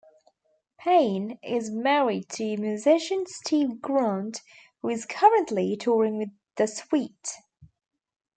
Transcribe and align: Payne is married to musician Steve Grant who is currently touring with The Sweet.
Payne 0.79 1.37
is 1.43 1.69
married 1.69 2.27
to 2.29 2.57
musician 2.57 3.25
Steve 3.27 3.83
Grant 3.83 4.41
who 4.81 4.89
is 4.89 5.05
currently 5.05 5.77
touring 5.77 6.17
with 6.17 6.29
The 6.55 6.65
Sweet. 6.65 7.33